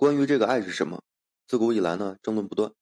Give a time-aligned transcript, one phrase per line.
[0.00, 1.04] 关于这个爱是什么，
[1.46, 2.72] 自古以来呢争论不断。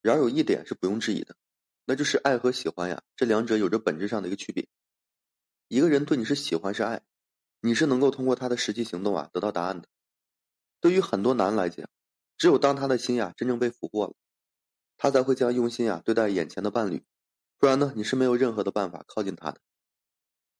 [0.00, 1.36] 然而有一点是不用质疑的，
[1.84, 4.66] 那就是爱和喜欢呀，这两者有着本质上的一个区别。
[5.68, 7.02] 一个人对你是喜欢是爱，
[7.60, 9.88] 你是能够通过他的实际行动啊得到答案的。
[10.80, 11.86] 对于很多男人来讲，
[12.38, 14.14] 只有当他的心呀真正被俘获了，
[14.96, 17.04] 他才会将用心呀对待眼前的伴侣，
[17.58, 19.60] 不然呢你是没有任何的办法靠近他的。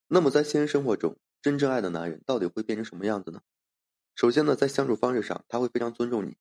[0.08, 3.40] 那么在现实生活中，真正爱的男人到底会变成什么样子呢？
[4.20, 6.36] 首先呢，在相处方式上，他会非常尊重你。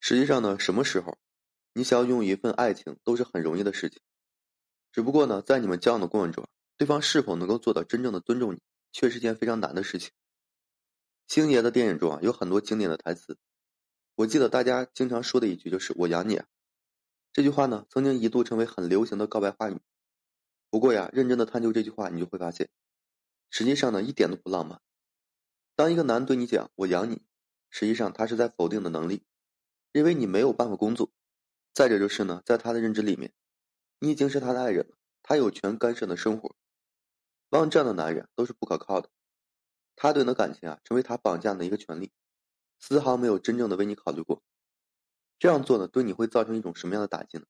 [0.00, 1.18] 实际上呢，什么时候，
[1.74, 4.00] 你想要拥有一份爱情都是很容易的事情。
[4.92, 6.48] 只不过呢，在你们交往的过程中，
[6.78, 8.62] 对方是否能够做到真正的尊重你，
[8.92, 10.10] 却是件非常难的事情。
[11.28, 13.36] 星爷的电影中啊，有很多经典的台词。
[14.14, 16.36] 我记得大家经常说的一句就是“我养你”。
[16.40, 16.46] 啊
[17.30, 19.78] 这句话呢，曾经一度成为很流行的告白话语。
[20.70, 22.70] 不过呀，认真的探究这句话，你就会发现，
[23.50, 24.80] 实际上呢，一点都不浪漫。
[25.76, 27.20] 当一个男对你讲“我养你”，
[27.68, 29.26] 实际上他是在否定的能力，
[29.92, 31.12] 认为你没有办法工作。
[31.74, 33.34] 再者就是呢，在他的认知里面，
[33.98, 36.56] 你已经是他的爱人了，他有权干涉你的生活。
[37.50, 39.10] 往往这样的男人都是不可靠的，
[39.94, 42.10] 他对你的感情啊，成为他绑架的一个权利，
[42.78, 44.42] 丝毫没有真正的为你考虑过。
[45.38, 47.44] 这样做呢，对你会造成一种什么样的打击呢？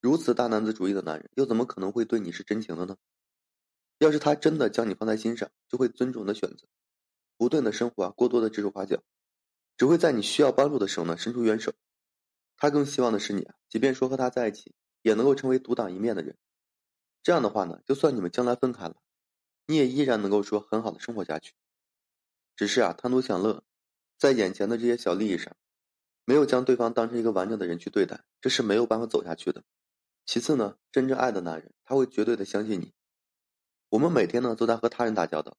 [0.00, 2.96] 如此大男子主义的男人，又怎么可能会对你是真情的呢？
[3.98, 6.68] 要是他真的将你放在心上，就会尊重你的选择。
[7.38, 9.02] 不断的生活啊，过多的指手画脚，
[9.78, 11.72] 只会在你需要帮助的时候呢伸出援手。
[12.56, 16.36] 他更希望的是你啊，即便说和他在一起，也能够成为独当一面的人。
[17.22, 18.96] 这样的话呢，就算你们将来分开了，
[19.66, 21.54] 你也依然能够说很好的生活下去。
[22.56, 23.62] 只是啊，贪图享乐，
[24.18, 25.56] 在眼前的这些小利益上，
[26.24, 29.62] 没有将对方当成一个完整的人去对待，这是没有办法走下去的。
[30.26, 32.92] 其次呢，真正爱的男人，他会绝对的相信你。
[33.90, 35.56] 我们每天呢都在和他人打交道。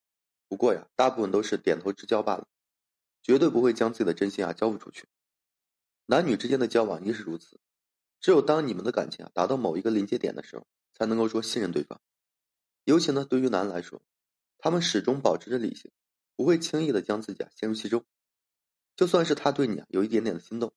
[0.50, 2.48] 不过呀，大部分都是点头之交罢了，
[3.22, 5.08] 绝对不会将自己的真心啊交付出去。
[6.08, 7.60] 男女之间的交往亦是如此，
[8.20, 12.02] 只有当你们的感情啊达到某一个临界点的时候，才能够说信任对方。
[12.84, 14.02] 尤其呢，对于男人来说，
[14.58, 15.92] 他们始终保持着理性，
[16.36, 18.04] 不会轻易的将自己啊陷入其中。
[18.96, 20.74] 就算是他对你啊有一点点的心动，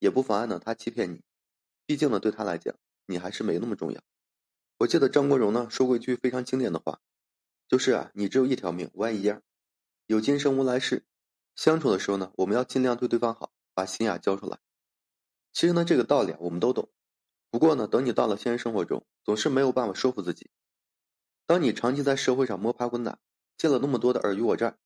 [0.00, 1.22] 也不妨碍呢他欺骗你。
[1.86, 2.74] 毕竟呢，对他来讲，
[3.06, 4.02] 你还是没那么重要。
[4.78, 7.00] 我记得张国荣呢说过一句非常经典的话。
[7.68, 9.42] 就是啊，你只有一条命，无爱一样，
[10.06, 11.04] 有今生无来世。
[11.56, 14.58] 相处的时候呢，我们要尽量对对方好，把心呀交出来。
[15.52, 16.90] 其实呢，这个道理啊，我们都懂。
[17.50, 20.50] 不过呢，等你到了现实生活中，总是没有办法说服自己。
[21.46, 23.18] 当你长期在社会上摸爬滚打，
[23.56, 24.76] 见了那么多的尔虞我诈，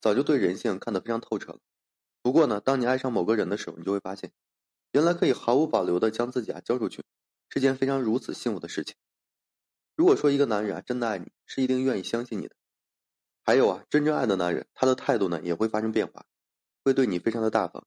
[0.00, 1.60] 早就对人性看得非常透彻了。
[2.20, 4.32] 不过呢，当你爱上某个人的时候，你就会发现，
[4.92, 7.02] 原来可以毫无保留的将自己啊交出去，
[7.48, 8.94] 是件非常如此幸福的事情。
[10.02, 12.56] 如果说一个男人啊真的爱你，是一定愿意相信你的。
[13.44, 16.26] 还有啊，真正爱的男人，他的态度呢也会发生变化，
[16.82, 17.86] 会对你非常的大方。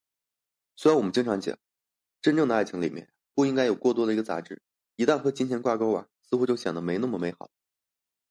[0.77, 1.57] 虽然我们经常讲，
[2.21, 4.61] 真正的爱情里面不应该有过多的一个杂质，
[4.95, 7.51] 一旦和金钱挂钩啊，似乎就显得没那么美好。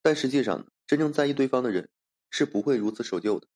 [0.01, 1.91] 但实际上呢，真正在意对方的人
[2.31, 3.47] 是不会如此守旧的。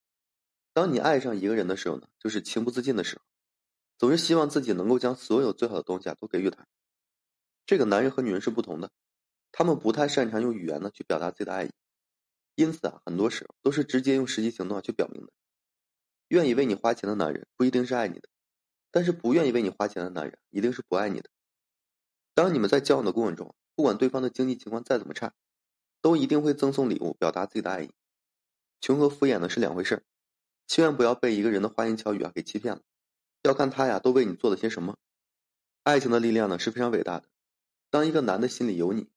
[0.74, 3.22] 当你爱上一个人的时候呢，就是情不自禁的时候，
[3.96, 6.66] 总是希望自己能够将所有最好的东西啊都给予他。
[7.64, 8.90] 这个男人和女人是不同的。
[9.52, 11.70] 他们不太擅长用语言呢去表达自己的爱意，
[12.54, 15.32] 因此啊，很多时候都是直接用实际行动去表明的。
[16.28, 18.28] 愿意为你花钱的男人不一定是爱你的，
[18.90, 21.30] 但是不愿意为你花钱的男人一定是不爱你的。
[22.34, 25.32] 当你们在交往的过程中，不管对方的经济情况再怎么差，
[26.00, 27.90] 都一定会赠送礼物表达自己的爱意。
[28.80, 30.02] 穷和敷衍呢是两回事儿，
[30.66, 32.82] 千万不要被一个人的花言巧语啊给欺骗了，
[33.42, 34.96] 要看他呀都为你做了些什么。
[35.82, 37.28] 爱情的力量呢是非常伟大的，
[37.90, 39.08] 当一个男的心里有你。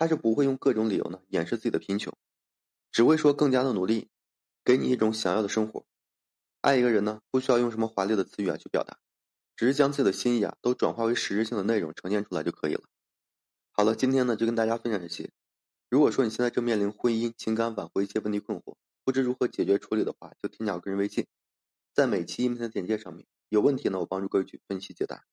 [0.00, 2.16] 他是不会用各种理由呢掩饰自己的贫穷，
[2.90, 4.08] 只会说更加的努力，
[4.64, 5.84] 给你一种想要的生活。
[6.62, 8.98] 爱一个人呢，不需要用什么华丽的词语啊去表达，
[9.56, 12.84] 只是将自己的心意啊都转化为实质性的内容呈现出来就可以了。
[13.72, 15.30] 好了，今天呢就跟大家分享这些。
[15.90, 21.26] 如果说你现在正面临婚姻、情感挽回一些问题困惑，不知如何解决处理的话，就添加我个人微信，
[21.92, 23.26] 在每期音频的简介上面。
[23.50, 25.26] 有问题呢，我帮助各位去分析解答。